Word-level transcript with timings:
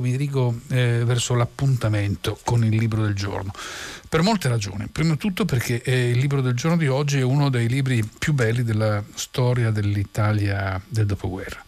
mi 0.00 0.10
dirigo 0.10 0.60
eh, 0.68 1.02
verso 1.04 1.34
l'appuntamento 1.34 2.38
con 2.44 2.64
il 2.64 2.74
libro 2.74 3.02
del 3.02 3.14
giorno. 3.14 3.52
Per 4.08 4.22
molte 4.22 4.48
ragioni. 4.48 4.88
Prima 4.90 5.12
di 5.12 5.18
tutto 5.18 5.44
perché 5.44 5.82
eh, 5.82 6.10
il 6.10 6.18
libro 6.18 6.40
del 6.40 6.54
giorno 6.54 6.76
di 6.76 6.88
oggi 6.88 7.18
è 7.18 7.22
uno 7.22 7.48
dei 7.48 7.68
libri 7.68 8.02
più 8.18 8.32
belli 8.32 8.64
della 8.64 9.02
storia 9.14 9.70
dell'Italia 9.70 10.80
del 10.88 11.06
dopoguerra, 11.06 11.62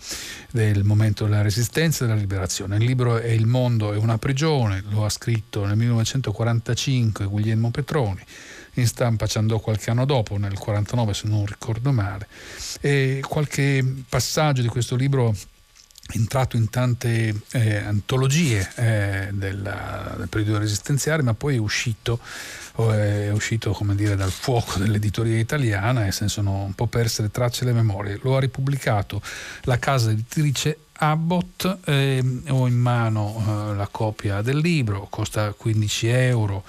del 0.50 0.82
momento 0.82 1.24
della 1.24 1.42
resistenza 1.42 2.04
e 2.04 2.08
della 2.08 2.18
liberazione. 2.18 2.76
Il 2.76 2.84
libro 2.84 3.18
è 3.18 3.28
Il 3.28 3.46
mondo 3.46 3.92
è 3.92 3.96
una 3.96 4.18
prigione, 4.18 4.82
lo 4.88 5.04
ha 5.04 5.10
scritto 5.10 5.64
nel 5.64 5.76
1945 5.76 7.26
Guglielmo 7.26 7.70
Petroni 7.70 8.24
in 8.76 8.86
stampa 8.86 9.26
ci 9.26 9.36
andò 9.36 9.58
qualche 9.58 9.90
anno 9.90 10.06
dopo, 10.06 10.38
nel 10.38 10.52
1949 10.52 11.14
se 11.14 11.28
non 11.28 11.44
ricordo 11.44 11.92
male, 11.92 12.26
e 12.80 13.22
qualche 13.26 13.84
passaggio 14.08 14.62
di 14.62 14.68
questo 14.68 14.96
libro 14.96 15.34
entrato 16.14 16.56
in 16.56 16.68
tante 16.68 17.34
eh, 17.52 17.76
antologie 17.76 18.68
eh, 18.76 19.28
della, 19.32 20.14
del 20.18 20.28
periodo 20.28 20.58
resistenziale, 20.58 21.22
ma 21.22 21.34
poi 21.34 21.56
è 21.56 21.58
uscito, 21.58 22.18
è 22.76 23.30
uscito 23.30 23.76
dire, 23.94 24.16
dal 24.16 24.30
fuoco 24.30 24.78
dell'editoria 24.78 25.38
italiana 25.38 26.06
e 26.06 26.12
se 26.12 26.24
ne 26.24 26.30
sono 26.30 26.64
un 26.64 26.74
po' 26.74 26.86
perse 26.86 27.22
le 27.22 27.30
tracce 27.30 27.62
e 27.62 27.66
le 27.66 27.72
memorie. 27.72 28.18
Lo 28.22 28.36
ha 28.36 28.40
ripubblicato 28.40 29.22
la 29.62 29.78
casa 29.78 30.10
editrice 30.10 30.78
Abbott, 31.04 31.80
eh, 31.86 32.22
ho 32.48 32.68
in 32.68 32.78
mano 32.78 33.70
eh, 33.72 33.74
la 33.74 33.88
copia 33.90 34.40
del 34.40 34.58
libro, 34.58 35.08
costa 35.10 35.52
15 35.52 36.06
euro 36.06 36.62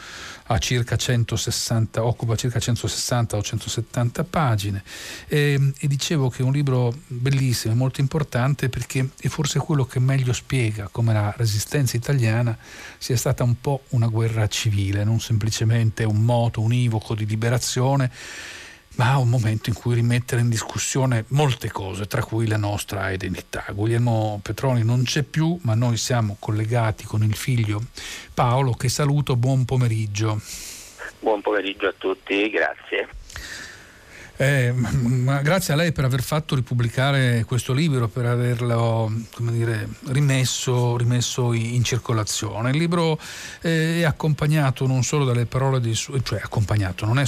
circa 0.58 0.96
160, 0.96 2.04
occupa 2.04 2.36
circa 2.36 2.59
160 2.59 3.38
o 3.38 3.42
170 3.42 4.23
pagine. 4.23 4.84
E, 5.28 5.54
ehm, 5.54 5.73
e 5.80 5.88
dicevo 5.88 6.30
che 6.30 6.42
è 6.42 6.46
un 6.46 6.52
libro 6.52 6.94
bellissimo, 7.08 7.76
molto 7.76 8.02
importante 8.02 8.70
perché 8.70 9.09
è 9.20 9.28
forse 9.28 9.59
quello 9.59 9.86
che 9.86 10.00
meglio 10.00 10.34
spiega 10.34 10.90
come 10.92 11.14
la 11.14 11.34
resistenza 11.38 11.95
italiana 11.95 12.58
sia 12.98 13.18
stata 13.18 13.44
un 13.44 13.59
po' 13.62 13.84
una 13.90 14.08
guerra 14.08 14.48
civile, 14.48 15.04
non 15.04 15.20
semplicemente 15.20 16.03
un 16.03 16.23
moto 16.23 16.62
univoco 16.62 17.14
di 17.14 17.25
liberazione 17.25 18.12
ma 18.95 19.17
un 19.17 19.30
momento 19.30 19.69
in 19.69 19.75
cui 19.75 19.95
rimettere 19.95 20.41
in 20.41 20.49
discussione 20.49 21.25
molte 21.30 21.72
cose, 21.72 22.05
tra 22.05 22.23
cui 22.23 22.47
la 22.47 22.58
nostra 22.58 23.11
identità. 23.11 23.66
Guglielmo 23.72 24.39
Petroni 24.44 24.83
non 24.83 25.03
c'è 25.03 25.23
più, 25.23 25.58
ma 25.63 25.73
noi 25.73 25.97
siamo 25.97 26.35
collegati 26.39 27.05
con 27.05 27.23
il 27.23 27.35
figlio 27.35 27.81
Paolo, 28.33 28.72
che 28.73 28.89
saluto, 28.89 29.35
buon 29.35 29.66
pomeriggio. 29.66 30.39
Buon 31.19 31.41
pomeriggio 31.41 31.88
a 31.88 31.94
tutti, 31.97 32.50
grazie. 32.50 33.12
Eh, 34.44 34.73
grazie 35.41 35.73
a 35.73 35.77
lei 35.77 35.94
per 35.94 36.03
aver 36.03 36.22
fatto 36.22 36.55
ripubblicare 36.55 37.45
questo 37.45 37.72
libro, 37.72 38.09
per 38.09 38.25
averlo 38.25 39.09
dire, 39.38 39.88
rimesso, 40.08 40.97
rimesso, 40.97 41.53
in 41.53 41.81
circolazione. 41.81 42.72
Il 42.72 42.77
libro 42.77 43.17
eh, 43.61 44.00
è 44.00 44.03
accompagnato 44.03 44.85
non 44.85 45.03
solo 45.03 45.23
dalle 45.23 45.45
parole 45.45 45.80
di 45.80 45.95
suo, 45.95 46.22
cioè 46.22 46.41
accompagnato, 46.44 47.05
non, 47.05 47.19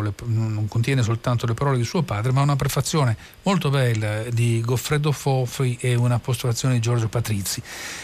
le, 0.00 0.14
non 0.26 0.66
contiene 0.68 1.02
soltanto 1.02 1.44
le 1.44 1.54
parole 1.54 1.76
di 1.76 1.84
suo 1.84 2.02
padre, 2.02 2.30
ma 2.30 2.42
una 2.42 2.54
prefazione 2.54 3.16
molto 3.42 3.68
bella 3.70 4.22
di 4.30 4.60
Goffredo 4.64 5.10
Fofi 5.10 5.76
e 5.80 5.96
una 5.96 6.20
postulazione 6.20 6.74
di 6.74 6.80
Giorgio 6.80 7.08
Patrizi. 7.08 7.60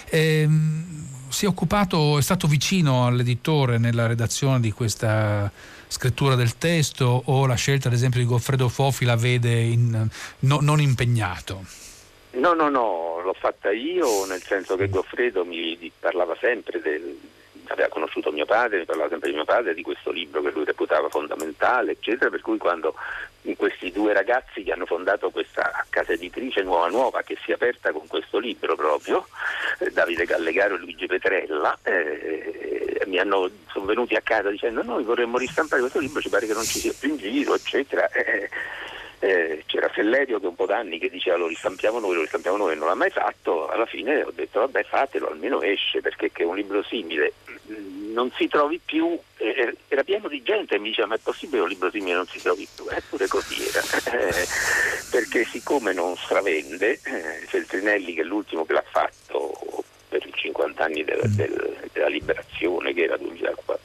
Eh, 0.06 0.48
si 1.34 1.46
è 1.46 1.48
occupato, 1.48 2.16
è 2.16 2.22
stato 2.22 2.46
vicino 2.46 3.06
all'editore 3.06 3.77
nella 3.77 4.06
redazione 4.06 4.60
di 4.60 4.70
questa 4.70 5.50
scrittura 5.88 6.36
del 6.36 6.56
testo 6.56 7.22
o 7.24 7.46
la 7.46 7.56
scelta 7.56 7.88
ad 7.88 7.94
esempio 7.94 8.20
di 8.20 8.26
Goffredo 8.26 8.68
Fofi 8.68 9.04
la 9.04 9.16
vede 9.16 9.52
in, 9.60 10.08
no, 10.41 10.58
non 10.60 10.80
impegnato? 10.80 11.64
No, 12.34 12.54
no, 12.54 12.68
no, 12.68 13.20
l'ho 13.22 13.34
fatta 13.34 13.72
io, 13.72 14.24
nel 14.26 14.42
senso 14.42 14.76
che 14.76 14.88
Goffredo 14.88 15.44
mi 15.44 15.91
parlava 15.98 16.36
sempre 16.41 16.80
del, 16.80 17.18
aveva 17.68 17.88
conosciuto 17.88 18.30
mio 18.32 18.46
padre, 18.46 18.78
mi 18.78 18.84
parlava 18.84 19.08
sempre 19.08 19.30
di 19.30 19.34
mio 19.34 19.44
padre, 19.44 19.74
di 19.74 19.82
questo 19.82 20.10
libro 20.10 20.42
che 20.42 20.50
lui 20.50 20.64
reputava 20.64 21.08
fondamentale, 21.08 21.92
eccetera, 21.92 22.30
per 22.30 22.40
cui 22.40 22.58
quando 22.58 22.94
questi 23.56 23.92
due 23.92 24.12
ragazzi 24.12 24.62
che 24.62 24.72
hanno 24.72 24.86
fondato 24.86 25.30
questa 25.30 25.84
casa 25.91 26.12
editrice 26.12 26.62
Nuova 26.62 26.88
Nuova, 26.88 27.22
che 27.22 27.36
si 27.44 27.50
è 27.50 27.54
aperta 27.54 27.92
con 27.92 28.06
questo 28.06 28.38
libro 28.38 28.74
proprio, 28.74 29.26
eh, 29.78 29.91
Davide 29.91 30.24
Gallegaro 30.24 30.74
e 30.74 30.78
Luigi 30.78 31.06
Petrella, 31.06 31.78
eh, 31.82 33.03
mi 33.06 33.19
hanno, 33.19 33.48
sono 33.70 33.84
venuti 33.84 34.14
a 34.14 34.20
casa 34.22 34.50
dicendo 34.50 34.82
noi 34.82 35.04
vorremmo 35.04 35.38
ristampare 35.38 35.80
questo 35.80 36.00
libro, 36.00 36.20
ci 36.20 36.28
pare 36.28 36.47
che 36.47 36.54
non 36.54 36.64
ci 36.64 36.78
sia 36.78 36.92
più 36.98 37.10
in 37.10 37.16
giro, 37.16 37.54
eccetera. 37.54 38.08
Eh, 38.10 38.48
eh, 39.20 39.62
c'era 39.64 39.88
Fellerio 39.88 40.38
che 40.38 40.47
un 40.47 40.54
po' 40.54 40.66
d'anni 40.66 40.98
che 40.98 41.08
diceva 41.08 41.36
lo 41.36 41.47
ristampiamo 41.47 41.98
noi, 41.98 42.14
lo 42.14 42.20
ristampiamo 42.20 42.58
noi, 42.58 42.76
non 42.76 42.88
l'ha 42.88 42.94
mai 42.94 43.08
fatto, 43.08 43.69
alla 43.69 43.86
fine 43.86 44.22
ho 44.22 44.30
detto 44.30 44.60
vabbè 44.60 44.84
fatelo, 44.84 45.30
almeno 45.30 45.62
esce 45.62 46.03
perché 46.03 46.30
è 46.34 46.42
un 46.42 46.56
libro 46.56 46.82
simile 46.82 47.32
non 48.14 48.30
si 48.36 48.48
trovi 48.48 48.80
più, 48.82 49.19
eh, 49.36 49.76
era 49.88 50.04
pieno 50.04 50.28
di 50.28 50.42
gente 50.42 50.76
e 50.76 50.78
mi 50.78 50.88
diceva 50.88 51.08
ma 51.08 51.16
è 51.16 51.20
possibile 51.22 51.58
che 51.58 51.62
un 51.64 51.69
libro 51.69 51.91
simile 51.91 52.14
non 52.14 52.26
si 52.26 52.41
trovi 52.41 52.66
più? 52.75 52.86
Eppure 52.88 53.26
così 53.26 53.66
era, 53.66 53.82
eh, 54.16 54.47
perché 55.10 55.44
siccome 55.44 55.92
non 55.92 56.16
stravende, 56.16 56.92
eh, 56.92 57.47
Feltrinelli 57.47 58.14
che 58.14 58.22
è 58.22 58.24
l'ultimo 58.24 58.64
che 58.64 58.72
l'ha 58.72 58.84
fatto 58.88 59.53
per 60.08 60.24
i 60.24 60.32
50 60.32 60.84
anni 60.84 61.04
del, 61.04 61.20
del, 61.24 61.88
della 61.92 62.08
liberazione 62.08 62.94
che 62.94 63.03
era 63.03 63.16
2004, 63.16 63.82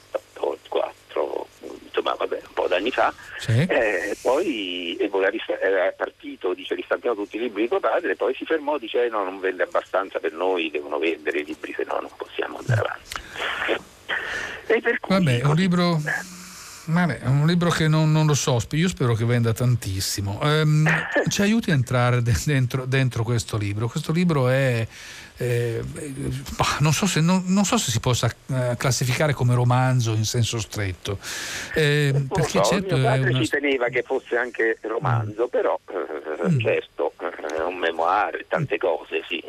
insomma 1.84 2.14
vabbè 2.14 2.40
un 2.46 2.52
po' 2.54 2.68
d'anni 2.68 2.90
fa, 2.92 3.12
sì. 3.38 3.66
eh, 3.68 4.16
poi 4.22 4.80
era 5.60 5.92
partito, 5.92 6.54
dice 6.54 6.74
ristampiamo 6.74 7.16
tutti 7.16 7.36
i 7.36 7.40
libri 7.40 7.62
di 7.62 7.68
tuo 7.68 7.80
padre, 7.80 8.16
poi 8.16 8.34
si 8.34 8.44
fermò, 8.44 8.78
dice 8.78 9.04
eh, 9.04 9.08
no 9.08 9.24
non 9.24 9.40
vende 9.40 9.64
abbastanza 9.64 10.18
per 10.18 10.32
noi, 10.32 10.70
devono 10.70 10.98
vendere 10.98 11.40
i 11.40 11.44
libri 11.44 11.72
se 11.72 11.84
no 11.84 11.98
non 12.00 12.10
possiamo 12.16 12.58
andare 12.58 12.80
avanti. 12.80 12.99
Vabbè, 15.08 15.40
è 15.40 15.44
un 15.44 15.56
libro... 15.56 16.00
Vabbè, 16.84 17.20
è 17.20 17.26
un 17.26 17.46
libro 17.46 17.70
che 17.70 17.88
non, 17.88 18.10
non, 18.10 18.26
lo 18.26 18.34
so, 18.34 18.60
io 18.72 18.88
spero 18.88 19.14
che 19.14 19.24
venda 19.24 19.52
tantissimo. 19.52 20.38
Um, 20.42 20.88
ci 21.28 21.42
aiuti 21.42 21.70
a 21.70 21.74
entrare 21.74 22.22
dentro, 22.22 22.84
dentro, 22.84 23.22
questo 23.22 23.56
libro. 23.56 23.88
Questo 23.88 24.12
libro 24.12 24.48
è... 24.48 24.86
Eh, 25.36 25.80
non, 26.80 26.92
so 26.92 27.06
se, 27.06 27.20
non, 27.20 27.44
non, 27.46 27.64
so 27.64 27.78
se, 27.78 27.90
si 27.90 28.00
possa 28.00 28.30
eh, 28.48 28.74
classificare 28.76 29.32
come 29.32 29.54
romanzo 29.54 30.12
in 30.12 30.24
senso 30.24 30.58
stretto. 30.58 31.18
Eh, 31.74 32.26
perché 32.28 32.62
so, 32.62 32.62
certo 32.62 32.96
mio 32.96 33.04
padre 33.04 33.30
una... 33.30 33.42
ci 33.42 33.48
teneva 33.48 33.88
che 33.88 34.02
fosse 34.02 34.36
anche 34.36 34.78
romanzo, 34.82 35.44
mm. 35.44 35.48
però 35.48 35.78
eh, 35.88 36.48
mm. 36.48 36.58
certo 36.58 37.12
è 37.16 37.62
un 37.62 37.76
memoire, 37.76 38.44
tante 38.48 38.76
cose, 38.76 39.22
sì. 39.28 39.42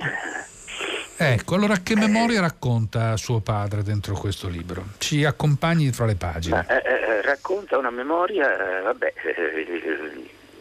Ecco, 1.24 1.54
allora 1.54 1.78
che 1.84 1.96
memoria 1.96 2.42
racconta 2.42 3.16
suo 3.16 3.42
padre 3.42 3.84
dentro 3.84 4.16
questo 4.16 4.48
libro? 4.48 4.84
Ci 4.98 5.24
accompagni 5.24 5.92
fra 5.92 6.08
le 6.08 6.16
pagine. 6.16 6.66
Ma, 6.68 6.82
eh, 6.82 6.82
eh, 6.84 7.22
racconta 7.22 7.78
una 7.78 7.92
memoria, 7.92 8.80
eh, 8.80 8.82
vabbè, 8.82 9.14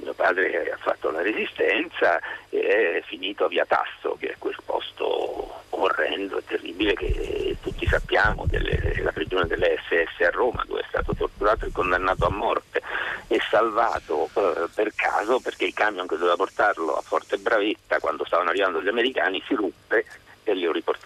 mio 0.03 0.12
padre 0.12 0.71
ha 0.71 0.76
fatto 0.76 1.10
la 1.10 1.22
resistenza 1.22 2.21
e 2.50 2.98
è 2.98 3.03
finito 3.06 3.47
a 3.47 3.48
Via 3.48 3.65
Tasso, 3.65 4.19
che 4.21 4.32
è 4.32 4.34
quel 4.38 4.56
posto 4.62 5.62
orrendo 5.71 6.37
e 6.37 6.44
terribile 6.44 6.92
che 6.92 7.56
tutti 7.62 7.87
sappiamo, 7.87 8.44
della 8.47 9.12
prigione 9.12 9.47
delle 9.47 9.78
SS 9.88 10.27
a 10.27 10.31
Roma, 10.31 10.62
dove 10.66 10.82
è 10.82 10.87
stato 10.88 11.15
torturato 11.15 11.65
e 11.65 11.72
condannato 11.72 12.27
a 12.27 12.31
morte 12.31 12.82
e 13.28 13.41
salvato 13.48 14.28
eh, 14.34 14.69
per 14.75 14.92
caso 14.94 15.41
perché 15.41 15.65
il 15.65 15.72
camion 15.72 16.06
che 16.06 16.16
doveva 16.16 16.37
portarlo 16.37 16.97
a 16.97 17.00
Forte 17.00 17.38
Bravetta 17.38 17.98
quando 17.98 18.27
stavano 18.27 18.50
arrivando 18.50 18.82
gli 18.82 18.88
americani 18.88 19.42
si 19.47 19.54
ruppe 19.54 20.04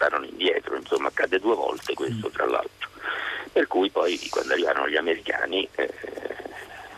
li 0.05 0.15
riportarono 0.15 0.25
indietro, 0.25 0.75
insomma 0.75 1.07
accade 1.07 1.39
due 1.39 1.55
volte 1.55 1.93
questo 1.93 2.29
tra 2.29 2.45
l'altro. 2.45 2.89
Per 3.51 3.67
cui 3.67 3.89
poi 3.89 4.19
quando 4.29 4.53
arrivarono 4.53 4.89
gli 4.89 4.97
americani 4.97 5.67
eh, 5.75 5.93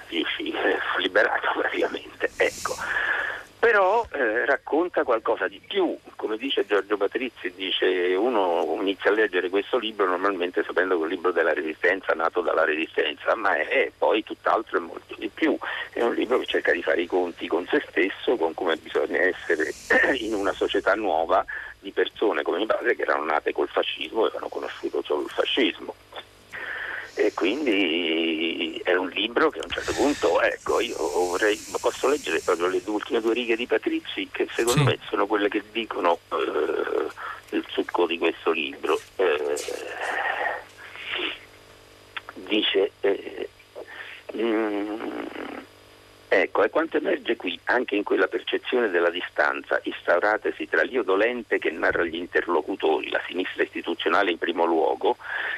riuscì, 0.07 0.51
eh, 0.51 0.77
fu 0.91 0.99
liberato 0.99 1.51
praticamente. 1.59 2.29
Ecco. 2.37 2.75
Però 3.59 4.05
eh, 4.11 4.45
racconta 4.45 5.03
qualcosa 5.03 5.47
di 5.47 5.59
più, 5.65 5.97
come 6.15 6.37
dice 6.37 6.65
Giorgio 6.65 6.95
Patrizzi, 6.95 7.51
dice 7.55 8.13
uno 8.15 8.77
inizia 8.81 9.09
a 9.09 9.13
leggere 9.13 9.49
questo 9.49 9.77
libro 9.77 10.07
normalmente 10.07 10.63
sapendo 10.63 10.95
che 10.95 11.01
è 11.01 11.03
un 11.03 11.09
libro 11.09 11.31
della 11.31 11.53
resistenza, 11.53 12.13
nato 12.13 12.41
dalla 12.41 12.63
resistenza, 12.63 13.35
ma 13.35 13.55
è, 13.55 13.67
è 13.67 13.91
poi 13.97 14.23
tutt'altro 14.23 14.77
e 14.77 14.81
molto 14.81 15.15
di 15.17 15.29
più, 15.33 15.57
è 15.91 16.01
un 16.03 16.13
libro 16.13 16.37
che 16.39 16.45
cerca 16.45 16.71
di 16.71 16.83
fare 16.83 17.01
i 17.01 17.07
conti 17.07 17.47
con 17.47 17.65
se 17.67 17.83
stesso, 17.89 18.37
con 18.37 18.53
come 18.53 18.77
bisogna 18.77 19.19
essere 19.21 19.73
in 20.19 20.33
una 20.33 20.53
società 20.53 20.93
nuova 20.93 21.43
di 21.87 21.91
persone 21.93 22.41
come 22.43 22.57
mio 22.57 22.65
padre 22.65 22.95
che 22.95 23.03
erano 23.03 23.23
nate 23.23 23.53
col 23.53 23.69
fascismo 23.69 24.23
e 24.23 24.27
avevano 24.27 24.49
conosciuto 24.49 25.01
solo 25.03 25.23
il 25.23 25.29
fascismo. 25.29 25.95
E 27.15 27.33
quindi 27.33 28.79
è 28.83 28.93
un 28.93 29.09
libro 29.09 29.49
che 29.49 29.59
a 29.59 29.63
un 29.63 29.71
certo 29.71 29.93
punto, 29.93 30.41
ecco, 30.41 30.81
io 30.81 30.97
vorrei, 30.97 31.57
posso 31.79 32.09
leggere 32.09 32.41
proprio 32.41 32.67
le 32.67 32.81
ultime 32.85 33.21
due 33.21 33.33
righe 33.33 33.55
di 33.55 33.65
Patrizzi 33.65 34.27
che 34.31 34.47
secondo 34.53 34.81
sì. 34.81 34.85
me 34.85 34.99
sono 35.07 35.25
quelle 35.25 35.47
che 35.47 35.63
dicono 35.71 36.19
eh, 36.29 37.55
il 37.55 37.65
succo 37.69 38.05
di 38.05 38.17
questo 38.17 38.51
libro. 38.51 38.99
Eh, 39.15 39.55
dice, 42.33 42.91
eh, 42.99 43.49
mm, 44.35 45.56
Ecco, 46.29 46.63
e 46.63 46.69
quanto 46.69 46.97
emerge 46.97 47.37
qui, 47.37 47.57
anche 47.65 47.95
in 47.95 48.03
quella 48.03 48.27
percezione 48.27 48.89
della 48.89 49.09
distanza 49.09 49.79
instauratesi 49.83 50.67
tra 50.67 50.81
l'io 50.81 51.03
dolente 51.03 51.57
che 51.57 51.71
narra 51.71 52.03
gli 52.03 52.15
interlocutori, 52.15 53.09
la 53.09 53.21
sinistra 53.27 53.63
istituzionale 53.63 54.31
in 54.31 54.37
primo 54.37 54.65
luogo, 54.65 55.15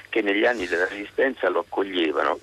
che 0.10 0.22
negli 0.22 0.46
anni 0.46 0.68
della 0.68 0.88
resistenza 0.88 1.50
lo 1.50 1.62
accoglievano 1.62 2.40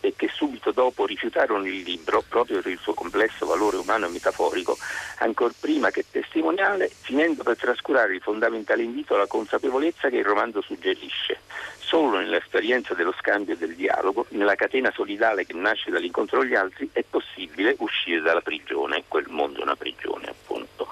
e 0.00 0.14
che 0.16 0.28
subito 0.32 0.72
dopo 0.72 1.06
rifiutarono 1.06 1.66
il 1.66 1.82
libro 1.82 2.24
proprio 2.28 2.60
per 2.62 2.72
il 2.72 2.78
suo 2.78 2.94
complesso 2.94 3.44
valore 3.44 3.76
umano 3.76 4.06
e 4.06 4.10
metaforico, 4.10 4.77
ancor 5.18 5.52
prima 5.58 5.90
che 5.90 6.04
testimoniale, 6.10 6.90
finendo 7.00 7.42
per 7.42 7.56
trascurare 7.56 8.14
il 8.14 8.20
fondamentale 8.20 8.82
invito 8.82 9.14
alla 9.14 9.26
consapevolezza 9.26 10.08
che 10.08 10.16
il 10.16 10.24
romanzo 10.24 10.60
suggerisce. 10.60 11.40
Solo 11.78 12.18
nell'esperienza 12.18 12.94
dello 12.94 13.14
scambio 13.18 13.54
e 13.54 13.56
del 13.56 13.74
dialogo, 13.74 14.26
nella 14.30 14.54
catena 14.54 14.92
solidale 14.94 15.46
che 15.46 15.54
nasce 15.54 15.90
dall'incontro 15.90 16.38
con 16.38 16.46
gli 16.46 16.54
altri, 16.54 16.88
è 16.92 17.02
possibile 17.08 17.74
uscire 17.78 18.20
dalla 18.20 18.42
prigione, 18.42 19.04
quel 19.08 19.26
mondo 19.28 19.60
è 19.60 19.62
una 19.62 19.76
prigione 19.76 20.26
appunto. 20.26 20.86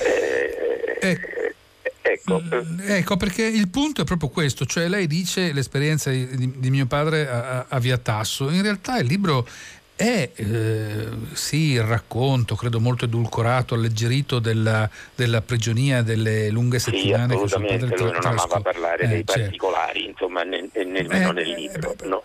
Eh, 0.00 0.98
eh, 1.00 1.54
ecco. 2.00 2.40
Mm, 2.40 2.80
ecco. 2.80 3.16
perché 3.16 3.44
il 3.44 3.68
punto 3.68 4.02
è 4.02 4.04
proprio 4.04 4.30
questo, 4.30 4.64
cioè 4.64 4.88
lei 4.88 5.06
dice 5.06 5.52
l'esperienza 5.52 6.10
di, 6.10 6.58
di 6.58 6.70
mio 6.70 6.86
padre 6.86 7.28
a, 7.28 7.66
a 7.68 7.78
Via 7.78 7.98
Tasso, 7.98 8.50
in 8.50 8.62
realtà 8.62 8.98
il 8.98 9.06
libro 9.06 9.46
è 9.94 10.30
eh, 10.34 11.08
sì 11.32 11.72
il 11.72 11.82
racconto, 11.82 12.56
credo 12.56 12.80
molto 12.80 13.04
edulcorato, 13.04 13.74
alleggerito 13.74 14.38
della, 14.38 14.88
della 15.14 15.42
prigionia 15.42 16.02
delle 16.02 16.50
lunghe 16.50 16.78
settimane 16.78 17.34
sì, 17.34 17.42
che 17.42 17.48
suo 17.48 17.60
padre 17.60 17.96
lui 17.96 18.10
non 18.10 18.24
amava 18.24 18.60
parlare 18.60 19.04
eh, 19.04 19.08
dei 19.08 19.22
certo. 19.24 19.42
particolari, 19.42 20.06
insomma, 20.06 20.42
nel, 20.42 20.70
nemmeno 20.72 21.30
eh, 21.30 21.32
nel 21.32 21.48
libro. 21.50 21.94
No. 22.04 22.22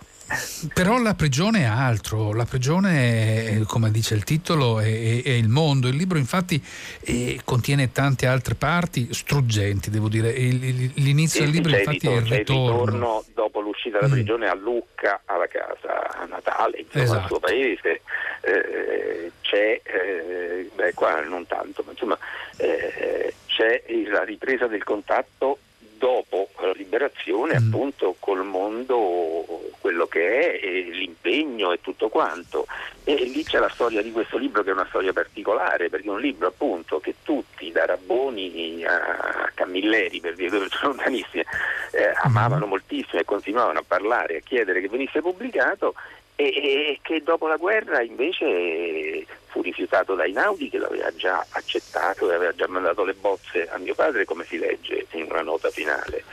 Però 0.74 1.02
la 1.02 1.14
prigione 1.14 1.60
è 1.60 1.64
altro, 1.64 2.34
la 2.34 2.44
prigione, 2.44 3.64
come 3.66 3.92
dice 3.92 4.14
il 4.14 4.26
titolo, 4.26 4.80
è, 4.82 5.22
è 5.24 5.30
il 5.30 5.48
mondo. 5.48 5.88
Il 5.88 5.96
libro 5.96 6.18
infatti 6.18 6.62
è, 7.00 7.38
contiene 7.46 7.94
tante 7.94 8.28
altre 8.28 8.56
parti 8.56 9.08
struggenti, 9.14 9.90
devo 9.90 10.10
dire. 10.10 10.34
L'inizio 10.34 11.40
sì, 11.40 11.46
del 11.46 11.54
libro 11.54 11.78
infatti 11.78 12.00
ritorno, 12.00 12.18
è 12.18 12.22
il 12.22 12.28
ritorno. 12.28 12.84
il 12.84 12.92
ritorno 12.92 13.24
dopo 13.34 13.62
l'uscita 13.78 14.00
dalla 14.00 14.10
mm. 14.10 14.16
prigione 14.16 14.48
a 14.48 14.56
Lucca, 14.56 15.22
alla 15.26 15.48
casa 15.48 16.10
a 16.10 16.26
Natale, 16.26 16.80
insomma, 16.80 17.04
esatto. 17.04 17.20
al 17.22 17.28
suo 17.28 17.40
paese. 17.40 18.02
Eh, 18.42 19.32
c'è, 19.42 19.82
eh, 19.84 20.70
beh 20.74 20.94
qua 20.94 21.22
non 21.22 21.46
tanto, 21.46 21.84
ma 21.86 21.92
insomma 21.92 22.18
eh, 22.58 23.34
c'è 23.46 23.84
la 24.08 24.24
ripresa 24.24 24.68
del 24.68 24.84
contatto 24.84 25.60
dopo 25.98 26.50
la 26.60 26.72
liberazione 26.72 27.60
mm. 27.60 27.68
appunto 27.68 28.16
col 28.20 28.44
mondo 28.44 29.72
quello 29.80 30.08
che 30.08 30.60
è 30.60 30.82
l'impegno 30.92 31.72
e 31.72 31.82
tutto 31.82 32.10
quanto 32.10 32.66
e 33.04 33.16
lì 33.16 33.44
c'è 33.44 33.60
la 33.60 33.70
storia 33.70 34.02
di 34.02 34.12
questo 34.12 34.38
libro 34.38 34.64
che 34.64 34.70
è 34.70 34.74
una 34.74 34.88
storia 34.90 35.14
particolare 35.14 35.90
perché 35.90 36.08
è 36.08 36.12
un 36.12 36.20
libro 36.20 36.48
appunto 36.48 37.00
che 37.00 37.16
tutti 37.24 37.72
da 37.72 37.86
Rabboni 37.86 38.84
a 38.86 39.50
Camilleri 39.54 40.20
per 40.20 40.36
dire 40.36 40.50
dove 40.50 40.68
sono 40.70 40.94
lontanissime 40.94 41.46
eh, 41.92 42.14
amavano 42.24 42.66
mm. 42.66 42.70
moltissimo 42.70 43.22
e 43.22 43.26
continuavano 43.26 43.80
a 43.80 43.84
parlare 43.86 44.38
a 44.38 44.42
chiedere 44.42 44.82
che 44.82 44.90
venisse 44.90 45.22
pubblicato 45.22 45.96
e 46.40 47.00
che 47.02 47.24
dopo 47.24 47.48
la 47.48 47.58
guerra 47.58 48.04
invece 48.04 49.26
fu 49.48 49.64
rifiutato 49.64 50.14
dai 50.14 50.32
Naudi 50.32 50.70
che 50.70 50.78
l'aveva 50.78 51.12
già 51.16 51.44
accettato 51.50 52.30
e 52.30 52.36
aveva 52.36 52.54
già 52.54 52.68
mandato 52.68 53.04
le 53.04 53.16
bozze 53.16 53.68
a 53.68 53.78
mio 53.80 53.96
padre 53.96 54.24
come 54.24 54.46
si 54.46 54.60
legge 54.60 55.08
in 55.14 55.26
una 55.30 55.42
nota 55.42 55.72
finale. 55.72 56.24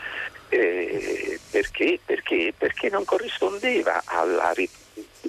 Eh, 0.51 1.41
perché? 1.51 1.99
Perché? 2.05 2.53
Perché 2.57 2.91
non 2.91 3.07
corrispondeva 3.07 4.03
alla 4.05 4.53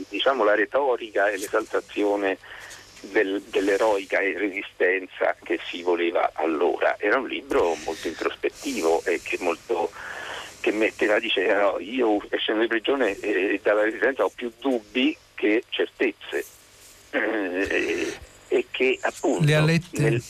diciamo, 0.10 0.44
retorica 0.44 1.30
e 1.30 1.38
l'esaltazione 1.38 2.38
del, 3.12 3.42
dell'eroica 3.44 4.20
resistenza 4.20 5.38
che 5.42 5.58
si 5.70 5.84
voleva 5.84 6.32
allora. 6.34 6.96
Era 7.00 7.18
un 7.18 7.28
libro 7.28 7.76
molto 7.86 8.08
introspettivo 8.10 9.04
e 9.06 9.22
che 9.24 9.38
molto 9.40 9.92
che 10.66 10.72
metteva, 10.72 11.20
diceva 11.20 11.76
io 11.80 12.18
essendo 12.30 12.64
in 12.64 12.68
prigione 12.68 13.16
eh, 13.20 13.60
dalla 13.62 13.84
residenza 13.84 14.24
ho 14.24 14.32
più 14.34 14.52
dubbi 14.60 15.16
che 15.36 15.64
certezze 15.70 16.44
eh, 17.12 18.18
e 18.48 18.66
che 18.72 18.98
appunto 19.02 19.46
le 19.46 19.56
ha 19.56 19.62
lette 19.62 20.22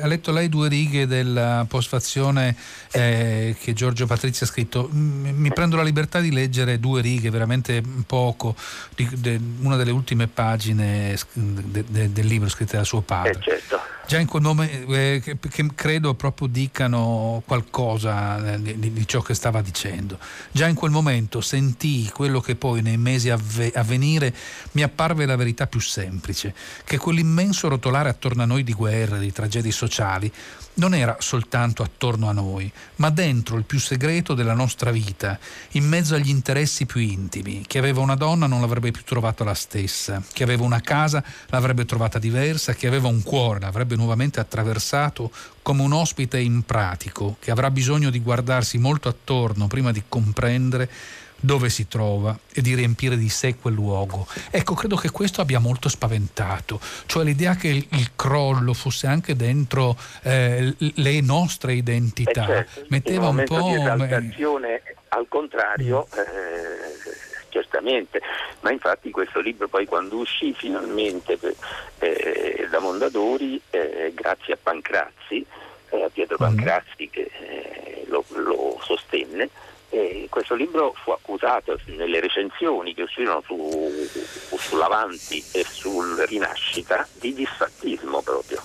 ha 0.00 0.06
letto 0.06 0.32
lei 0.32 0.48
due 0.48 0.68
righe 0.68 1.06
della 1.06 1.64
postfazione 1.68 2.56
eh, 2.92 3.56
che 3.60 3.72
Giorgio 3.72 4.04
Patrizia 4.04 4.46
ha 4.46 4.48
scritto. 4.48 4.88
Mi 4.90 5.52
prendo 5.52 5.76
la 5.76 5.84
libertà 5.84 6.18
di 6.18 6.32
leggere 6.32 6.80
due 6.80 7.00
righe, 7.00 7.30
veramente 7.30 7.80
poco, 8.04 8.56
di, 8.96 9.08
de, 9.12 9.38
una 9.60 9.76
delle 9.76 9.92
ultime 9.92 10.26
pagine 10.26 11.16
de, 11.34 11.84
de, 11.86 12.12
del 12.12 12.26
libro 12.26 12.48
scritte 12.48 12.76
da 12.76 12.82
suo 12.82 13.02
padre. 13.02 13.30
Eh 13.30 13.40
certo 13.42 13.83
già 14.06 14.18
in 14.18 14.26
quel 14.26 14.42
nome 14.42 14.86
eh, 14.86 15.20
che, 15.22 15.38
che, 15.38 15.66
credo 15.74 16.14
proprio 16.14 16.46
dicano 16.48 17.42
qualcosa 17.46 18.54
eh, 18.54 18.62
di, 18.62 18.92
di, 18.92 19.06
ciò 19.06 19.20
che 19.20 19.34
stava 19.34 19.62
dicendo. 19.62 20.18
Già 20.50 20.66
in 20.66 20.74
quel 20.74 20.90
momento 20.90 21.40
sentii 21.40 22.10
quello 22.10 22.40
che 22.40 22.56
poi 22.56 22.82
nei 22.82 22.96
mesi 22.96 23.30
a, 23.30 23.38
ve, 23.40 23.72
a 23.74 23.82
venire 23.82 24.34
mi 24.72 24.82
apparve 24.82 25.26
la 25.26 25.36
verità 25.36 25.66
più 25.66 25.80
semplice, 25.80 26.54
che 26.84 26.98
quell'immenso 26.98 27.68
rotolare 27.68 28.08
attorno 28.08 28.42
a 28.42 28.46
noi 28.46 28.62
di 28.62 28.72
guerre, 28.72 29.18
di 29.18 29.32
tragedie 29.32 29.72
sociali, 29.72 30.32
non 30.74 30.94
era 30.94 31.16
soltanto 31.20 31.82
attorno 31.82 32.28
a 32.28 32.32
noi, 32.32 32.70
ma 32.96 33.10
dentro 33.10 33.56
il 33.56 33.64
più 33.64 33.78
segreto 33.78 34.34
della 34.34 34.54
nostra 34.54 34.90
vita, 34.90 35.38
in 35.72 35.86
mezzo 35.86 36.14
agli 36.14 36.28
interessi 36.28 36.86
più 36.86 37.00
intimi. 37.00 37.64
Chi 37.66 37.78
aveva 37.78 38.00
una 38.00 38.16
donna 38.16 38.46
non 38.46 38.60
l'avrebbe 38.60 38.90
più 38.90 39.04
trovata 39.04 39.44
la 39.44 39.54
stessa, 39.54 40.22
chi 40.32 40.42
aveva 40.42 40.64
una 40.64 40.80
casa 40.80 41.22
l'avrebbe 41.48 41.84
trovata 41.84 42.18
diversa, 42.18 42.74
chi 42.74 42.86
aveva 42.86 43.08
un 43.08 43.22
cuore 43.22 43.60
l'avrebbe 43.60 43.93
nuovamente 43.96 44.40
attraversato 44.40 45.30
come 45.62 45.82
un 45.82 45.92
ospite 45.92 46.38
impratico 46.38 47.36
che 47.38 47.50
avrà 47.50 47.70
bisogno 47.70 48.10
di 48.10 48.20
guardarsi 48.20 48.78
molto 48.78 49.08
attorno 49.08 49.66
prima 49.66 49.92
di 49.92 50.02
comprendere 50.08 50.90
dove 51.44 51.68
si 51.68 51.86
trova 51.86 52.36
e 52.52 52.62
di 52.62 52.74
riempire 52.74 53.18
di 53.18 53.28
sé 53.28 53.56
quel 53.56 53.74
luogo. 53.74 54.26
Ecco, 54.50 54.74
credo 54.74 54.96
che 54.96 55.10
questo 55.10 55.42
abbia 55.42 55.58
molto 55.58 55.90
spaventato, 55.90 56.80
cioè 57.04 57.22
l'idea 57.22 57.54
che 57.54 57.68
il, 57.68 57.86
il 57.90 58.12
crollo 58.16 58.72
fosse 58.72 59.06
anche 59.06 59.36
dentro 59.36 59.96
eh, 60.22 60.74
le 60.78 61.20
nostre 61.20 61.74
identità. 61.74 62.44
Eh 62.44 62.46
certo, 62.46 62.86
Metteva 62.88 63.28
un 63.28 63.42
po'... 63.44 63.68
Di 63.68 63.74
esaltazione, 63.74 64.82
al 65.08 65.26
contrario, 65.28 66.08
mm. 66.08 66.18
eh, 66.18 67.23
certamente, 67.54 68.20
ma 68.60 68.72
infatti 68.72 69.12
questo 69.12 69.38
libro 69.38 69.68
poi 69.68 69.86
quando 69.86 70.16
uscì 70.16 70.52
finalmente 70.54 71.38
eh, 72.00 72.66
da 72.68 72.80
Mondadori, 72.80 73.60
eh, 73.70 74.10
grazie 74.12 74.54
a 74.54 74.58
Pancrazzi, 74.60 75.46
eh, 75.90 76.02
a 76.02 76.08
Pietro 76.08 76.36
mm. 76.36 76.42
Pancrazzi 76.42 77.08
che 77.08 77.30
eh, 77.30 78.04
lo, 78.08 78.24
lo 78.30 78.80
sostenne, 78.82 79.48
e 79.90 80.26
questo 80.28 80.56
libro 80.56 80.92
fu 81.00 81.12
accusato 81.12 81.78
nelle 81.84 82.18
recensioni 82.18 82.92
che 82.92 83.02
uscirono 83.02 83.40
su, 83.46 84.08
sull'Avanti 84.58 85.44
e 85.52 85.64
sul 85.64 86.16
Rinascita 86.26 87.06
di 87.12 87.32
disfattismo 87.34 88.20
proprio. 88.20 88.60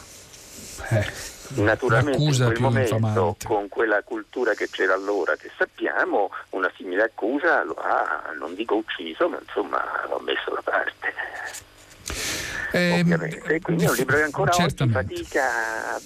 Naturalmente 1.55 2.21
in 2.21 2.35
quel 2.35 2.59
momento, 2.59 2.95
infamante. 2.95 3.45
con 3.45 3.67
quella 3.69 4.01
cultura 4.03 4.53
che 4.53 4.69
c'era 4.69 4.93
allora, 4.93 5.35
che 5.35 5.49
sappiamo, 5.57 6.29
una 6.51 6.71
simile 6.75 7.03
accusa 7.03 7.63
lo 7.63 7.75
ha, 7.75 8.31
non 8.37 8.53
dico 8.55 8.75
ucciso, 8.75 9.27
ma 9.29 9.39
insomma 9.41 9.83
l'ho 10.07 10.19
messo 10.19 10.51
da 10.53 10.61
parte. 10.61 11.13
Eh, 12.71 12.99
Ovviamente. 12.99 13.59
Quindi 13.61 13.85
è 13.85 13.89
un 13.89 13.95
libro 13.95 14.17
che 14.17 14.23
ancora 14.23 14.51
certamente. 14.51 14.99
oggi 14.99 15.25
fatica, 15.25 15.99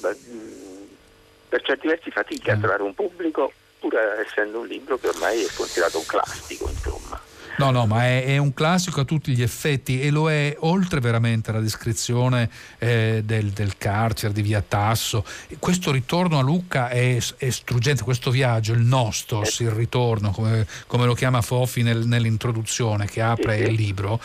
per 1.49 1.61
certi 1.61 1.87
versi 1.87 2.09
fatica 2.09 2.51
eh. 2.51 2.55
a 2.55 2.57
trovare 2.57 2.83
un 2.83 2.93
pubblico 2.93 3.51
pur 3.79 3.95
essendo 4.25 4.59
un 4.59 4.67
libro 4.67 4.97
che 4.97 5.09
ormai 5.09 5.43
è 5.43 5.47
considerato 5.53 5.97
un 5.97 6.05
classico, 6.05 6.69
insomma. 6.69 7.19
No, 7.55 7.69
no, 7.69 7.85
ma 7.85 8.05
è, 8.05 8.25
è, 8.25 8.37
un 8.37 8.53
classico 8.53 9.01
a 9.01 9.03
tutti 9.03 9.33
gli 9.35 9.43
effetti 9.43 10.01
e 10.01 10.09
lo 10.09 10.29
è 10.29 10.55
oltre 10.61 10.99
veramente 10.99 11.51
alla 11.51 11.59
descrizione 11.59 12.49
eh, 12.79 13.21
del, 13.23 13.51
del, 13.51 13.77
carcere 13.77 14.33
di 14.33 14.41
Via 14.41 14.63
Tasso. 14.67 15.23
Questo 15.59 15.91
ritorno 15.91 16.39
a 16.39 16.41
Lucca 16.41 16.89
è, 16.89 17.17
è 17.37 17.49
struggente, 17.51 18.03
questo 18.03 18.31
viaggio, 18.31 18.73
il 18.73 18.81
nostos, 18.81 19.59
il 19.59 19.69
ritorno, 19.69 20.31
come, 20.31 20.65
come 20.87 21.05
lo 21.05 21.13
chiama 21.13 21.41
Fofi 21.41 21.83
nel, 21.83 22.07
nell'introduzione 22.07 23.05
che 23.05 23.21
apre 23.21 23.57
il 23.57 23.73
libro 23.73 24.19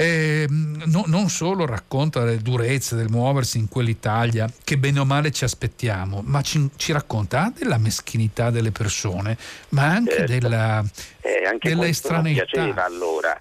eh, 0.00 0.46
no, 0.48 1.02
non 1.06 1.28
solo 1.28 1.66
racconta 1.66 2.22
le 2.22 2.38
durezze 2.38 2.94
del 2.94 3.08
muoversi 3.10 3.58
in 3.58 3.68
quell'Italia 3.68 4.48
che 4.62 4.78
bene 4.78 5.00
o 5.00 5.04
male 5.04 5.32
ci 5.32 5.42
aspettiamo, 5.42 6.22
ma 6.24 6.40
ci, 6.40 6.70
ci 6.76 6.92
racconta 6.92 7.52
della 7.52 7.78
meschinità 7.78 8.50
delle 8.50 8.70
persone, 8.70 9.36
ma 9.70 9.86
anche 9.86 10.14
certo. 10.18 10.32
della, 10.32 10.84
eh, 11.20 11.44
anche 11.44 11.70
della 11.70 11.88
estraneità. 11.88 12.44
piaceva 12.44 12.84
allora 12.84 13.40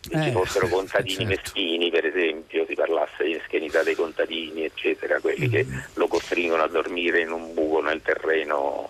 che 0.00 0.22
ci 0.22 0.28
eh, 0.28 0.32
fossero 0.32 0.66
eh, 0.66 0.70
contadini 0.70 1.26
certo. 1.26 1.42
meschini, 1.42 1.90
per 1.90 2.06
esempio, 2.06 2.64
si 2.66 2.74
parlasse 2.74 3.24
di 3.24 3.32
meschinità 3.34 3.82
dei 3.82 3.94
contadini, 3.94 4.64
eccetera, 4.64 5.20
quelli 5.20 5.48
mm. 5.48 5.50
che 5.50 5.66
lo 5.92 6.08
costringono 6.08 6.62
a 6.62 6.68
dormire 6.68 7.20
in 7.20 7.32
un 7.32 7.52
buco 7.52 7.82
nel 7.82 8.00
terreno, 8.00 8.88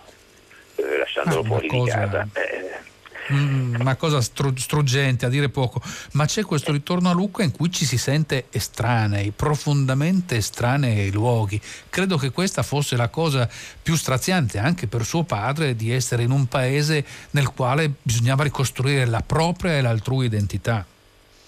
eh, 0.76 0.98
lasciandolo 0.98 1.40
ah, 1.40 1.44
fuori 1.44 1.66
cosa... 1.66 1.82
di 1.82 1.90
casa. 1.90 2.28
Eh, 2.34 2.96
mm, 3.32 3.76
una 3.80 3.96
cosa 3.96 4.20
struggente 4.20 5.26
a 5.26 5.28
dire 5.28 5.48
poco, 5.48 5.80
ma 6.12 6.26
c'è 6.26 6.44
questo 6.44 6.72
ritorno 6.72 7.10
a 7.10 7.12
Lucca 7.12 7.42
in 7.42 7.52
cui 7.52 7.70
ci 7.70 7.84
si 7.84 7.98
sente 7.98 8.46
estranei, 8.50 9.30
profondamente 9.30 10.36
estranei 10.36 11.00
ai 11.00 11.10
luoghi. 11.10 11.60
Credo 11.88 12.16
che 12.16 12.30
questa 12.30 12.62
fosse 12.62 12.96
la 12.96 13.08
cosa 13.08 13.48
più 13.82 13.96
straziante 13.96 14.58
anche 14.58 14.86
per 14.86 15.04
suo 15.04 15.24
padre 15.24 15.76
di 15.76 15.92
essere 15.92 16.22
in 16.22 16.30
un 16.30 16.46
paese 16.46 17.04
nel 17.30 17.50
quale 17.50 17.90
bisognava 18.02 18.44
ricostruire 18.44 19.06
la 19.06 19.22
propria 19.24 19.76
e 19.76 19.82
l'altrui 19.82 20.26
identità. 20.26 20.84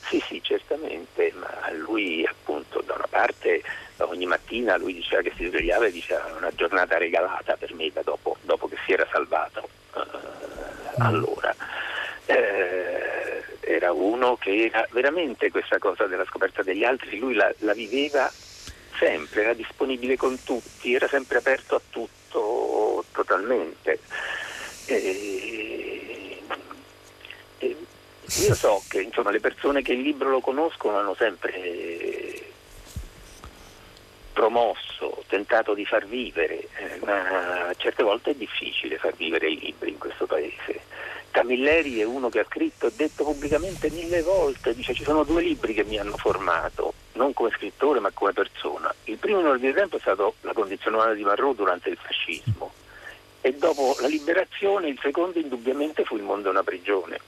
Sì, 0.08 0.22
sì, 0.26 0.40
certamente, 0.42 1.32
ma 1.38 1.70
lui 1.84 2.26
appunto 2.26 2.82
da 2.84 2.94
una 2.94 3.06
parte 3.08 3.62
ogni 3.98 4.26
mattina 4.26 4.76
lui 4.76 4.94
diceva 4.94 5.22
che 5.22 5.32
si 5.36 5.46
svegliava 5.46 5.86
e 5.86 5.92
diceva 5.92 6.24
una 6.36 6.50
giornata 6.54 6.98
regalata 6.98 7.56
per 7.56 7.72
me 7.74 7.90
dopo, 8.02 8.36
dopo 8.42 8.68
che 8.68 8.76
si 8.84 8.92
era 8.92 9.06
salvato 9.10 9.68
uh, 9.94 10.00
allora. 10.98 11.39
Uno 14.20 14.36
che 14.36 14.66
era 14.66 14.86
veramente 14.90 15.50
questa 15.50 15.78
cosa 15.78 16.04
della 16.04 16.26
scoperta 16.26 16.62
degli 16.62 16.84
altri, 16.84 17.18
lui 17.18 17.32
la, 17.32 17.50
la 17.60 17.72
viveva 17.72 18.30
sempre, 18.98 19.40
era 19.40 19.54
disponibile 19.54 20.18
con 20.18 20.42
tutti, 20.44 20.92
era 20.92 21.08
sempre 21.08 21.38
aperto 21.38 21.76
a 21.76 21.80
tutto 21.88 23.02
totalmente. 23.12 23.98
E, 24.84 26.38
e 27.60 27.76
io 28.42 28.54
so 28.54 28.82
che 28.90 29.00
insomma, 29.00 29.30
le 29.30 29.40
persone 29.40 29.80
che 29.80 29.94
il 29.94 30.02
libro 30.02 30.28
lo 30.28 30.40
conoscono 30.40 30.98
hanno 30.98 31.14
sempre 31.14 32.44
promosso, 34.34 35.24
tentato 35.28 35.72
di 35.72 35.86
far 35.86 36.06
vivere, 36.06 36.68
eh, 36.76 36.98
ma 37.04 37.72
certe 37.78 38.02
volte 38.02 38.32
è 38.32 38.34
difficile 38.34 38.98
far 38.98 39.14
vivere 39.16 39.48
i 39.48 39.58
libri 39.58 39.88
in 39.92 39.98
questo 39.98 40.26
paese. 40.26 40.88
Camilleri 41.30 42.00
è 42.00 42.04
uno 42.04 42.28
che 42.28 42.40
ha 42.40 42.46
scritto 42.46 42.86
e 42.86 42.92
detto 42.94 43.24
pubblicamente 43.24 43.90
mille 43.90 44.22
volte, 44.22 44.74
dice 44.74 44.94
ci 44.94 45.04
sono 45.04 45.24
due 45.24 45.42
libri 45.42 45.74
che 45.74 45.84
mi 45.84 45.98
hanno 45.98 46.16
formato, 46.16 46.92
non 47.12 47.32
come 47.32 47.50
scrittore 47.50 48.00
ma 48.00 48.10
come 48.12 48.32
persona. 48.32 48.94
Il 49.04 49.18
primo 49.18 49.40
in 49.40 49.46
ordine 49.46 49.72
di 49.72 49.78
tempo 49.78 49.96
è 49.96 50.00
stato 50.00 50.34
La 50.42 50.52
condizione 50.52 50.96
umana 50.96 51.14
di 51.14 51.22
Marrò 51.22 51.52
durante 51.52 51.88
il 51.88 51.98
fascismo 52.00 52.72
e 53.40 53.54
dopo 53.54 53.96
la 54.00 54.08
liberazione 54.08 54.88
il 54.88 54.98
secondo 55.00 55.38
indubbiamente 55.38 56.04
fu 56.04 56.16
Il 56.16 56.22
mondo 56.22 56.48
è 56.48 56.50
una 56.50 56.62
prigione 56.62 57.18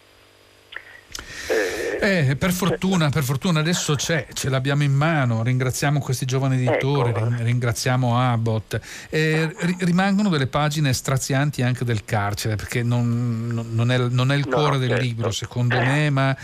eh, 1.49 1.82
per, 2.03 2.53
fortuna, 2.53 3.11
per 3.11 3.23
fortuna 3.23 3.61
adesso 3.61 3.95
c'è, 3.95 4.27
ce 4.33 4.49
l'abbiamo 4.49 4.83
in 4.83 4.93
mano, 4.93 5.45
ringraziamo 5.45 6.01
questi 6.01 6.25
giovani 6.25 6.57
editori, 6.57 7.11
ecco. 7.11 7.29
ringraziamo 7.39 8.19
Abbott. 8.19 8.81
Eh, 9.09 9.55
rimangono 9.79 10.29
delle 10.29 10.49
pagine 10.49 10.93
strazianti 10.93 11.63
anche 11.63 11.85
del 11.85 12.05
carcere, 12.05 12.57
perché 12.57 12.83
non, 12.83 13.69
non, 13.71 13.93
è, 13.93 13.99
non 13.99 14.33
è, 14.33 14.35
il 14.35 14.49
no, 14.49 14.57
cuore 14.57 14.79
certo. 14.79 14.95
del 14.95 15.03
libro 15.03 15.31
secondo 15.31 15.77
eh. 15.77 15.85
me, 15.85 16.11
ma 16.11 16.37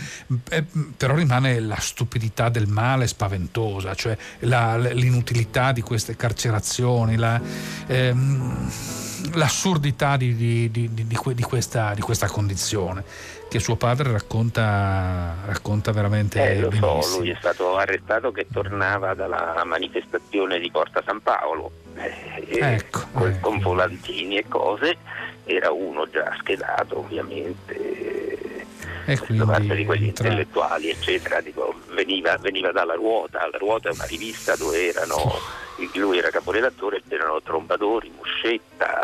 eh, 0.49 0.63
però 0.95 1.13
rimane 1.15 1.59
la 1.59 1.79
stupidità 1.79 2.47
del 2.47 2.67
male 2.67 3.07
spaventosa, 3.07 3.93
cioè 3.95 4.17
la, 4.39 4.77
l'inutilità 4.77 5.73
di 5.73 5.81
queste 5.81 6.15
carcerazioni, 6.15 7.17
la, 7.17 7.41
ehm, 7.87 8.69
l'assurdità 9.33 10.17
di, 10.17 10.35
di, 10.35 10.69
di, 10.71 10.93
di 10.93 11.43
questa, 11.43 11.95
questa 11.99 12.27
condizione 12.27 13.03
che 13.49 13.59
suo 13.59 13.75
padre 13.75 14.11
racconta, 14.11 15.35
racconta 15.45 15.91
veramente 15.91 16.51
eh, 16.51 16.59
lo 16.59 16.67
benissimo. 16.67 17.01
so, 17.01 17.17
lui 17.17 17.31
è 17.31 17.35
stato 17.39 17.77
arrestato 17.77 18.31
che 18.31 18.45
tornava 18.51 19.15
dalla 19.15 19.63
manifestazione 19.65 20.59
di 20.59 20.69
Porta 20.69 21.01
San 21.03 21.21
Paolo 21.21 21.71
eh, 21.95 22.59
ecco, 22.59 23.07
con, 23.11 23.27
eh. 23.27 23.39
con 23.39 23.59
volantini 23.59 24.37
e 24.37 24.45
cose 24.47 24.97
era 25.45 25.71
uno 25.71 26.07
già 26.09 26.35
schedato 26.39 26.99
ovviamente 26.99 28.67
e 29.05 29.17
quindi 29.17 29.43
parte 29.43 29.75
di 29.75 29.85
quelli 29.85 30.07
entra... 30.09 30.27
intellettuali 30.27 30.89
eccetera 30.89 31.41
dico, 31.41 31.73
veniva, 31.93 32.37
veniva, 32.37 32.71
dalla 32.71 32.93
ruota 32.93 33.49
la 33.51 33.57
ruota 33.57 33.89
è 33.89 33.93
una 33.93 34.05
rivista 34.05 34.55
dove 34.55 34.89
erano 34.89 35.57
lui 35.93 36.17
era 36.19 36.29
caporedattore 36.29 37.01
c'erano 37.07 37.41
Trombadori, 37.41 38.11
Muscetta 38.15 38.98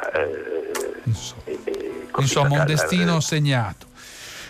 eh, 1.45 1.59
insomma, 2.17 2.17
insomma 2.17 2.59
un 2.59 2.65
destino 2.65 3.19
segnato. 3.19 3.87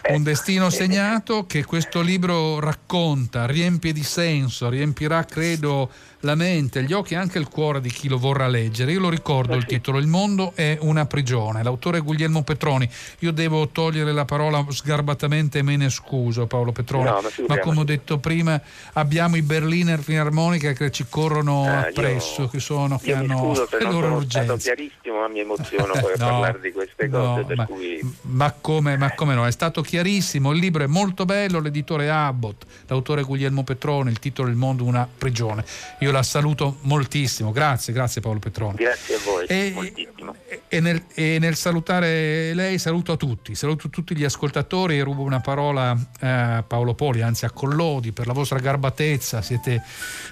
Un 0.08 0.22
destino 0.22 0.70
segnato 0.70 1.48
che 1.48 1.66
questo 1.66 2.02
libro 2.02 2.60
racconta, 2.60 3.48
riempie 3.48 3.92
di 3.92 4.04
senso, 4.04 4.70
riempirà 4.70 5.26
credo 5.26 5.90
la 6.26 6.36
mente, 6.36 6.84
gli 6.84 6.92
occhi 6.92 7.14
e 7.14 7.18
anche 7.18 7.38
il 7.38 7.48
cuore 7.48 7.80
di 7.80 7.90
chi 7.90 8.10
lo 8.10 8.18
vorrà 8.18 8.48
leggere. 8.48 8.92
Io 8.92 9.00
lo 9.00 9.10
ricordo 9.10 9.56
il 9.56 9.66
titolo 9.66 10.00
Il 10.00 10.08
mondo 10.08 10.52
è 10.56 10.78
una 10.82 11.06
prigione. 11.06 11.64
L'autore 11.64 12.00
è 12.00 12.02
Guglielmo 12.02 12.44
Petroni. 12.44 12.90
Io 13.20 13.32
devo 13.32 13.70
togliere 13.70 14.12
la 14.12 14.26
parola 14.26 14.66
sgarbatamente 14.68 15.60
e 15.60 15.62
me 15.62 15.78
ne 15.78 15.90
scuso 15.90 16.48
Paolo 16.48 16.72
Petroni. 16.72 17.06
No, 17.06 17.22
ma, 17.22 17.30
ma, 17.48 17.60
come 17.60 17.82
ho 17.82 17.84
detto 17.84 18.18
prima 18.18 18.60
abbiamo 18.94 19.36
i 19.38 19.44
Berliner 19.44 20.00
Filarmonica 20.02 20.74
che 20.74 20.92
ci 20.92 21.06
corrono 21.08 21.66
ah, 21.66 21.80
appresso, 21.82 22.42
io, 22.44 22.48
che 22.48 22.60
sono 22.60 22.98
che 22.98 23.14
hanno 23.14 23.54
le 23.54 23.84
loro 23.86 24.16
urgenze. 24.16 24.40
È 24.40 24.44
stato 24.44 24.58
chiarissimo, 24.58 25.20
ma 25.20 25.28
mi 25.28 25.40
emoziono 25.40 25.94
poi 26.02 26.14
no, 26.18 26.26
parlare 26.26 26.60
di 26.60 26.72
queste 26.72 27.08
cose. 27.08 27.46
No, 27.48 27.56
ma, 27.56 27.66
cui... 27.68 28.16
ma, 28.22 28.52
come, 28.60 28.98
ma 28.98 29.14
come 29.14 29.36
no? 29.36 29.46
È 29.46 29.52
stato 29.52 29.82
chiarissimo, 29.84 30.52
il 30.52 30.60
libro 30.60 30.84
è 30.84 30.88
molto 30.88 31.26
bello, 31.26 31.60
l'editore 31.60 32.10
Abbott, 32.10 32.66
l'autore 32.88 33.22
Guglielmo 33.22 33.64
Petroni, 33.64 34.10
il 34.10 34.18
titolo 34.18 34.50
Il 34.50 34.56
mondo 34.56 34.84
è 34.84 34.88
una 34.88 35.08
prigione. 35.16 35.64
Io 36.00 36.12
la 36.16 36.24
saluto 36.24 36.78
moltissimo. 36.82 37.52
Grazie, 37.52 37.92
grazie 37.92 38.22
Paolo 38.22 38.40
Petroni. 38.40 38.78
Grazie 38.78 39.16
a 39.16 39.20
voi. 39.26 39.46
E, 39.48 40.08
e, 40.70 40.80
nel, 40.80 41.04
e, 41.14 41.38
nel, 41.40 41.56
salutare 41.56 42.54
lei 42.54 42.80
saluto 42.80 43.12
a 43.12 43.18
tutti, 43.18 43.54
saluto 43.54 43.90
tutti 43.90 44.16
gli 44.16 44.24
ascoltatori 44.24 44.98
e 44.98 45.04
rubo 45.04 45.24
una 45.24 45.42
parola 45.42 45.98
a 46.22 46.64
Paolo 46.66 46.94
Poli, 46.94 47.22
anzi 47.22 47.44
a 47.46 47.52
Collodi, 47.52 48.14
per 48.14 48.28
la 48.28 48.34
vostra 48.34 48.60
garbatezza. 48.60 49.42
Siete 49.42 49.82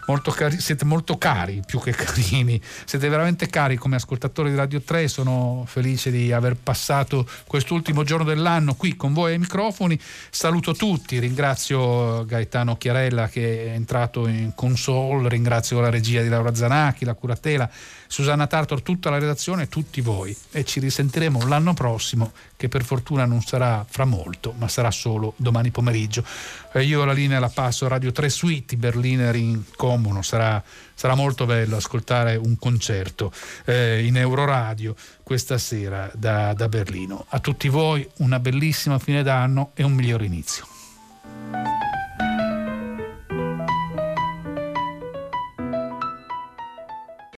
molto, 0.08 0.32
cari, 0.32 0.60
siete 0.60 0.86
molto 0.86 1.18
cari, 1.18 1.62
più 1.66 1.80
che 1.82 1.92
carini. 1.92 2.62
Siete 2.86 3.10
veramente 3.10 3.48
cari 3.48 3.76
come 3.76 3.98
ascoltatori 3.98 4.52
di 4.52 4.56
Radio 4.56 4.82
3. 4.82 5.08
Sono 5.10 5.66
felice 5.68 6.12
di 6.12 6.32
aver 6.32 6.56
passato 6.56 7.28
quest'ultimo 7.46 8.04
giorno 8.04 8.24
dell'anno 8.24 8.76
qui 8.76 8.96
con 8.96 9.12
voi 9.12 9.34
ai 9.34 9.40
microfoni. 9.40 10.00
Saluto 10.30 10.74
tutti, 10.74 11.20
ringrazio 11.20 12.24
Gaetano 12.26 12.78
Chiarella 12.78 13.28
che 13.28 13.66
è 13.66 13.70
entrato 13.74 14.28
in 14.28 14.54
console, 14.56 15.28
ringrazio 15.28 15.73
ringrazio 15.74 15.80
la 15.82 15.90
regia 15.90 16.22
di 16.22 16.30
Laura 16.30 16.54
Zanacchi, 16.54 17.06
la 17.06 17.16
curatela, 17.16 17.70
Susanna 18.08 18.48
Tartor, 18.48 18.82
tutta 18.82 19.10
la 19.10 19.18
redazione 19.18 19.68
tutti 19.68 20.02
voi. 20.02 20.36
E 20.52 20.64
ci 20.64 20.80
risentiremo 20.80 21.48
l'anno 21.48 21.74
prossimo, 21.74 22.32
che 22.56 22.68
per 22.68 22.84
fortuna 22.84 23.26
non 23.26 23.42
sarà 23.42 23.86
fra 23.88 24.06
molto, 24.06 24.54
ma 24.58 24.68
sarà 24.68 24.92
solo 24.92 25.34
domani 25.38 25.72
pomeriggio. 25.72 26.24
E 26.72 26.84
io 26.84 27.04
la 27.06 27.14
linea 27.14 27.40
la 27.40 27.50
passo 27.50 27.86
a 27.86 27.90
Radio 27.90 28.12
3 28.12 28.30
Suite, 28.30 28.78
Berliner 28.78 29.36
in 29.36 29.64
Comuno. 29.76 30.22
Sarà, 30.22 30.62
sarà 30.94 31.16
molto 31.16 31.46
bello 31.46 31.78
ascoltare 31.78 32.36
un 32.36 32.58
concerto 32.58 33.32
eh, 33.66 34.06
in 34.06 34.18
Euroradio 34.18 34.96
questa 35.24 35.58
sera 35.58 36.12
da, 36.14 36.54
da 36.54 36.68
Berlino. 36.68 37.26
A 37.30 37.40
tutti 37.40 37.68
voi 37.68 38.08
una 38.18 38.40
bellissima 38.40 39.00
fine 39.00 39.24
d'anno 39.24 39.72
e 39.74 39.84
un 39.84 39.94
miglior 39.94 40.22
inizio. 40.22 40.68